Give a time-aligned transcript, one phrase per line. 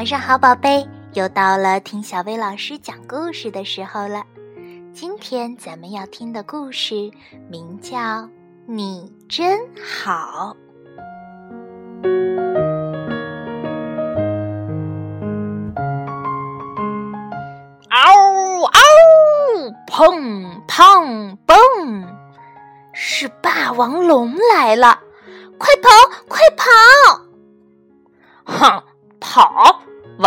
[0.00, 4.24] 晚上好，宝贝，又到了听小薇老师讲故事的时候了。
[4.94, 7.10] 今天咱们要听的故事
[7.50, 7.98] 名叫
[8.64, 10.56] 《你真好》。
[17.90, 18.80] 嗷嗷，
[19.86, 21.58] 砰砰蹦，
[22.94, 24.98] 是霸王龙来了！
[25.58, 25.90] 快跑，
[26.26, 26.64] 快跑！
[28.46, 28.82] 哼，
[29.20, 29.69] 跑，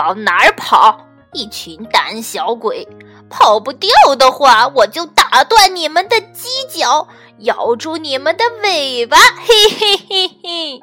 [0.03, 0.99] 往哪儿跑？
[1.31, 2.85] 一群胆小鬼！
[3.29, 7.07] 跑不掉的话，我就打断你们的犄角，
[7.39, 9.17] 咬住你们的尾巴！
[9.17, 10.79] 嘿嘿嘿嘿！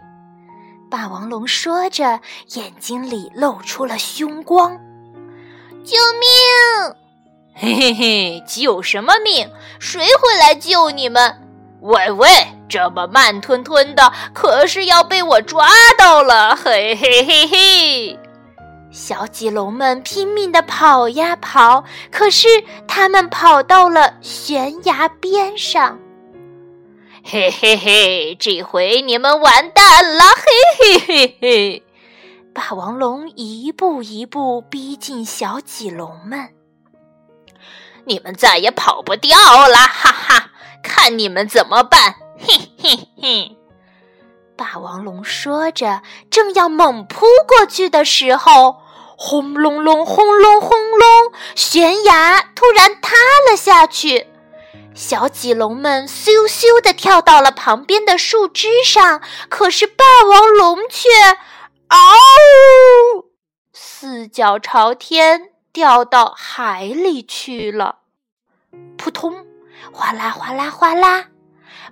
[0.91, 2.21] 霸王龙说着，
[2.55, 4.79] 眼睛里露出了凶光。
[5.85, 6.97] 救命！
[7.55, 8.43] 嘿嘿嘿！
[8.47, 9.49] 救什么命？
[9.79, 11.47] 谁会来救你们？
[11.83, 12.29] 喂喂！
[12.69, 15.69] 这么慢吞吞的，可是要被我抓
[15.99, 16.57] 到了！
[16.57, 18.20] 嘿嘿嘿嘿！
[18.91, 22.49] 小棘龙们拼命的跑呀跑，可是
[22.89, 25.99] 他们跑到了悬崖边上。
[27.23, 28.35] 嘿嘿嘿！
[28.35, 30.25] 这回你们完蛋了！
[30.79, 31.83] 嘿嘿嘿嘿！
[32.53, 36.49] 霸王龙一步一步逼近小棘龙们，
[38.07, 39.77] 你们再也跑不掉了！
[39.77, 40.51] 哈哈，
[40.83, 42.17] 看你们怎么办！
[42.39, 43.57] 嘿嘿嘿！
[44.61, 48.77] 霸王龙说着，正要猛扑过去的时候，
[49.17, 53.17] 轰隆隆，轰隆轰隆，悬崖突然塌
[53.49, 54.27] 了下去。
[54.95, 61.09] 小棘龙们咻咻地跳到了旁边的树枝上，可是霸王龙却
[61.89, 61.97] 嗷，
[63.73, 68.01] 四脚朝天掉到海里去了。
[68.99, 69.47] 扑通，
[69.91, 71.29] 哗啦哗啦哗啦。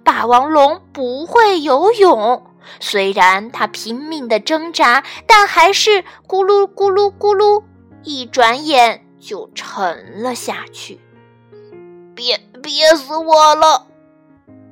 [0.05, 2.48] 霸王龙不会游泳，
[2.81, 7.63] 虽然它拼命的挣扎，但还是咕噜咕噜咕噜，
[8.03, 11.01] 一转眼就沉了下去。
[12.15, 13.87] 憋憋死我了！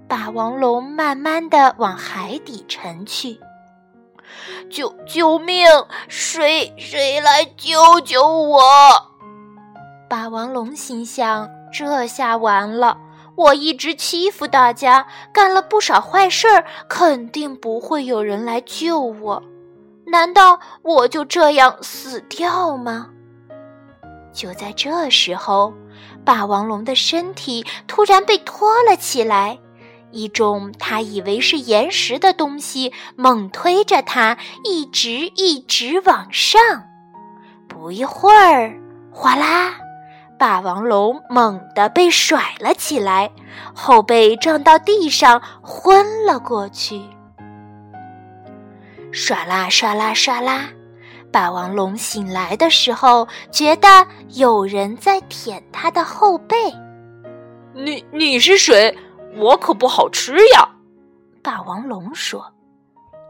[0.09, 3.41] 霸王龙慢慢的往海底沉去。
[4.70, 5.66] 救救命！
[6.09, 8.60] 谁谁来救救我？
[10.09, 12.99] 霸王龙心想：这下完了。
[13.36, 19.42] 我一直欺负大家，干了不少坏事儿，肯定不会有人来救我。
[20.06, 23.10] 难道我就这样死掉吗？
[24.32, 25.72] 就在这时候，
[26.25, 29.58] 霸王龙的身体突然被拖了起来，
[30.10, 36.60] 一种他以为是岩石的东西猛推着它，一直一直往上。
[37.66, 38.78] 不一会儿，
[39.10, 39.75] 哗啦！
[40.38, 43.30] 霸王龙猛地被甩了起来，
[43.74, 47.00] 后背撞到地上，昏了过去。
[49.12, 50.69] 唰啦唰啦唰啦，
[51.32, 56.56] 霸王龙醒来的时候，觉得有人在舔他的后背。
[57.72, 58.94] 你你是谁？
[59.36, 60.69] 我可不好吃呀！
[61.42, 62.52] 霸王龙说：“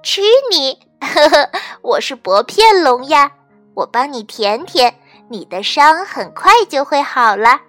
[0.02, 0.78] 吃你？
[1.00, 1.50] 呵呵，
[1.82, 3.30] 我是薄片龙呀，
[3.74, 4.94] 我帮你舔舔。”
[5.28, 7.60] 你的伤很快就会好了。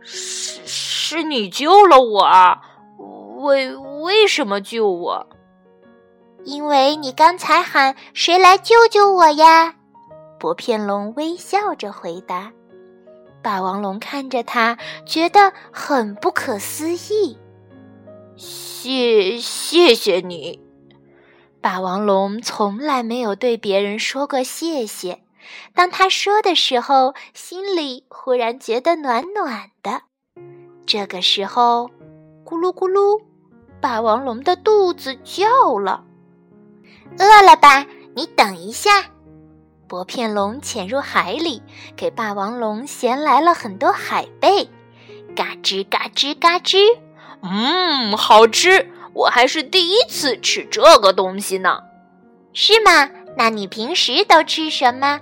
[0.00, 2.60] 是是你救了我啊？
[3.38, 5.26] 为为什么救我？
[6.44, 9.74] 因为你刚才喊“谁来救救我呀”？
[10.38, 12.52] 薄片龙微笑着回答。
[13.42, 17.38] 霸王龙看着他，觉得很不可思议。
[18.36, 20.60] 谢谢谢你。
[21.60, 25.25] 霸王龙从来没有对别人说过谢谢。
[25.74, 30.02] 当他说的时候，心里忽然觉得暖暖的。
[30.86, 31.90] 这个时候，
[32.44, 33.20] 咕噜咕噜，
[33.80, 36.04] 霸王龙的肚子叫了。
[37.18, 37.86] 饿了吧？
[38.14, 39.04] 你等一下。
[39.88, 41.62] 薄片龙潜入海里，
[41.96, 44.68] 给霸王龙衔来了很多海贝。
[45.36, 46.78] 嘎吱嘎吱嘎吱，
[47.42, 48.90] 嗯，好吃！
[49.12, 51.82] 我还是第一次吃这个东西呢。
[52.52, 53.10] 是吗？
[53.36, 55.20] 那你平时都吃什么？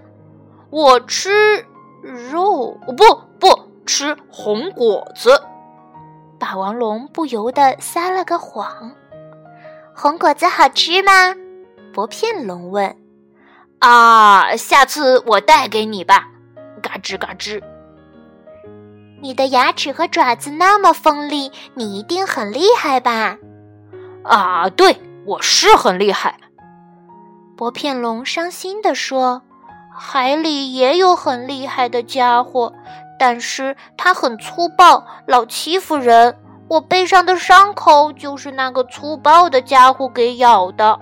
[0.74, 1.64] 我吃
[2.02, 3.04] 肉，不
[3.38, 3.48] 不
[3.86, 5.40] 吃红果子。
[6.36, 8.90] 霸王龙不由得撒了个谎。
[9.94, 11.12] 红果子好吃吗？
[11.94, 12.96] 薄片龙问。
[13.78, 16.26] 啊，下次我带给你吧。
[16.82, 17.62] 嘎吱嘎吱。
[19.22, 23.38] 你的牙齿和爪子那么锋利，你一定很厉害吧？
[24.24, 26.36] 啊，对，我是很厉害。
[27.56, 29.42] 薄片龙伤心地说。
[29.96, 32.72] 海里也有很厉害的家伙，
[33.18, 36.36] 但是他很粗暴，老欺负人。
[36.66, 40.98] 我背上的伤口就是那个粗暴的家伙给咬的。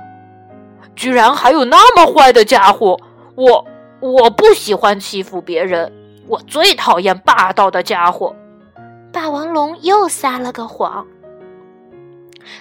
[0.94, 2.99] 居然还有那么坏的家伙！
[3.37, 3.65] 我
[4.00, 5.91] 我不喜欢欺负别人，
[6.29, 8.35] 我最讨厌霸道的家伙。
[9.12, 11.06] 霸王龙又撒了个谎。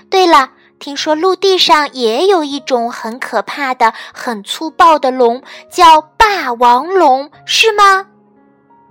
[0.10, 0.52] 对了，
[0.82, 8.08] 听说陆地上也有一种很可怕的、很粗暴的龙，叫霸王龙，是吗？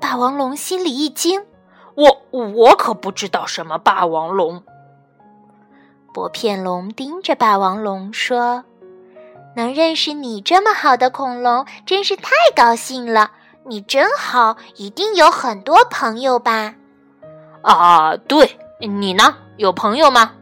[0.01, 1.45] 霸王龙心里一惊，
[1.97, 4.63] 我我可不知道什么霸王龙。
[6.15, 8.63] 薄片龙盯着霸王龙说
[9.57, 13.33] ：“能认识你这么好的恐龙，真是太高兴了。
[13.67, 16.77] 你真好，一定有很多朋友吧？”
[17.63, 19.35] 啊，对，你呢？
[19.57, 20.35] 有朋友吗？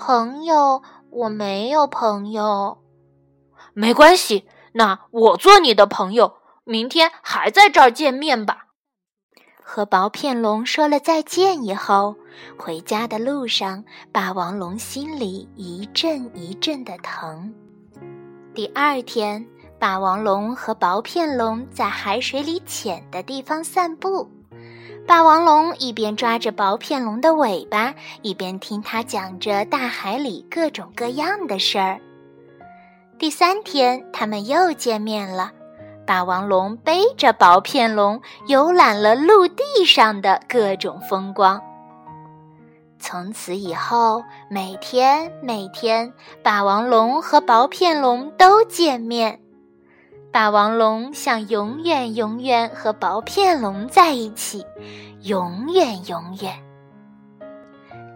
[0.00, 2.78] 朋友，我没有朋友。
[3.74, 6.38] 没关系，那我做你的朋友。
[6.64, 8.68] 明天还在这儿见面吧。
[9.62, 12.16] 和薄片龙说了再见以后，
[12.56, 17.52] 回家的路上，霸王龙心里一阵一阵的疼。
[18.54, 19.46] 第二天，
[19.78, 24.26] 霸王龙和薄片龙在海水里浅的地方散步。
[25.06, 32.00] 霸王龙一边抓着薄片龙的尾巴，一边听它讲着大海里各种各样的事儿。
[33.18, 35.52] 第三天，他们又见面了。
[36.06, 41.60] 霸王龙背着薄片龙游览了陆地上的各种风光。
[42.98, 46.12] 从此以后，每天每天，
[46.42, 49.40] 霸王龙和薄片龙都见面。
[50.32, 54.64] 霸王龙想永远永远和薄片龙在一起，
[55.22, 56.54] 永远永远。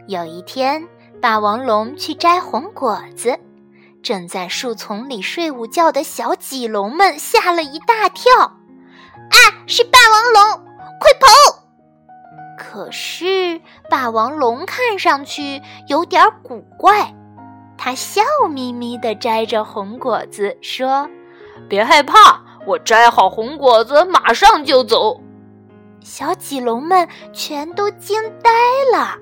[0.06, 0.86] 有一天，
[1.20, 3.36] 霸王龙去摘红果子。
[4.00, 9.36] 正在树丛里睡午觉的小棘龙们吓了一大跳，啊，
[9.66, 10.64] 是霸王龙，
[11.00, 11.26] 快跑！
[12.56, 13.60] 可是
[13.90, 17.12] 霸王龙看上去有点古怪，
[17.76, 21.08] 他笑眯眯地摘着红果子，说
[21.68, 25.20] ：“别害怕，我摘好红果子马上就走。”
[26.00, 28.50] 小棘龙们全都惊呆
[28.92, 29.18] 了。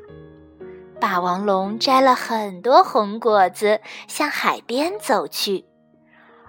[1.00, 5.64] 霸王龙摘了很多红果子，向海边走去。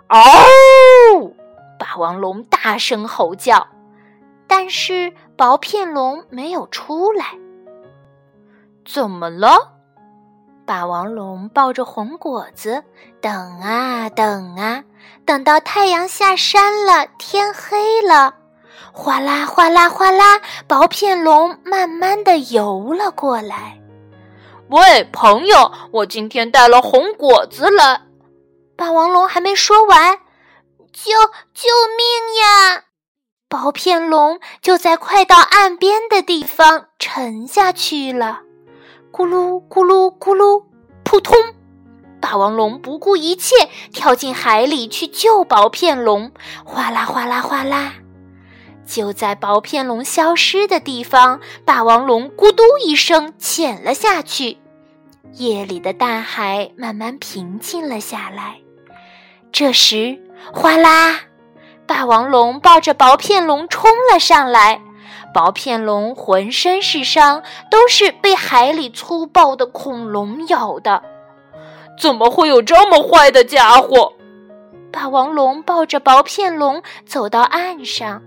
[0.08, 0.20] 嗷！
[1.80, 3.68] 霸王龙大声吼叫，
[4.48, 7.26] 但是薄片龙没有出来。
[8.86, 9.73] 怎么了？
[10.65, 12.83] 霸王龙抱着红果子，
[13.21, 14.83] 等啊等啊，
[15.25, 18.36] 等到太阳下山了，天黑了，
[18.94, 23.80] 哗啦哗啦哗啦，薄片龙慢慢的游了过来。
[24.69, 28.01] 喂，朋友，我今天带了红果子来。
[28.77, 30.18] 霸王龙还没说完，
[30.94, 31.12] 救
[31.54, 32.86] 救命呀！
[33.50, 38.39] 薄片龙就在快到岸边的地方沉下去了。
[39.13, 40.63] 咕噜咕噜咕噜，
[41.04, 41.38] 扑通！
[42.19, 46.31] 霸王龙不顾一切跳进海里去救薄片龙。
[46.65, 47.94] 哗啦哗啦哗啦！
[48.88, 54.57] 就在薄片龙消失的地方，霸王龙咕嘟一声潜了下去。
[55.33, 58.62] 夜里的大海慢慢平静了下来。
[59.51, 60.19] 这时，
[60.51, 61.19] 哗啦！
[61.86, 64.81] 霸王龙抱着薄片龙冲了上来。
[65.34, 67.42] 薄片龙浑身是伤，
[67.72, 71.02] 都是被海里粗暴的恐龙咬的。
[72.00, 74.13] 怎么会有这么坏的家伙？
[74.92, 78.22] 霸王龙抱着薄片龙走到岸上。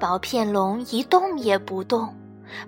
[0.00, 2.14] 薄片龙一动也不动。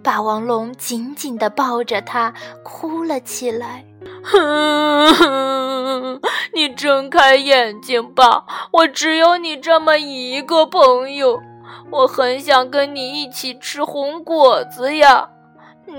[0.03, 3.85] 霸王龙紧紧地抱着它，哭了起来。
[4.23, 6.21] 哼
[6.53, 11.41] 你睁开眼睛吧，我只有你这么一个朋友，
[11.91, 15.29] 我很想跟你一起吃红果子呀。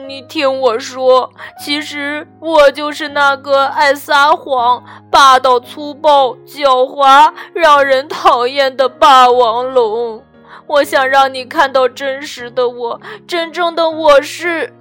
[0.08, 10.24] 你听我说，其实我就是那个爱撒谎、霸道粗暴、狡猾、让人讨厌的霸王龙。
[10.68, 14.72] 我想让你看到真实的我，真正的我是。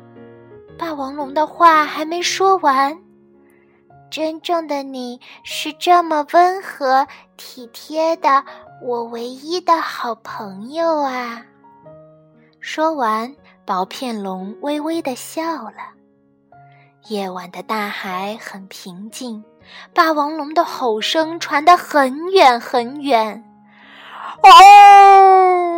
[0.77, 2.99] 霸王龙的话还没说完，
[4.11, 8.45] 真正的你是这么温和体贴的，
[8.83, 11.43] 我唯一的好朋友啊！
[12.61, 13.35] 说完，
[13.65, 15.93] 薄片龙微微的笑了。
[17.09, 19.45] 夜晚的大海很平静，
[19.95, 23.45] 霸王龙的吼声传得很远很远。
[24.43, 25.78] 哦！